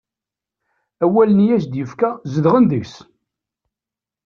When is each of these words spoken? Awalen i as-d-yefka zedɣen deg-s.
Awalen 1.03 1.43
i 1.45 1.49
as-d-yefka 1.55 2.09
zedɣen 2.33 2.63
deg-s. 2.71 2.95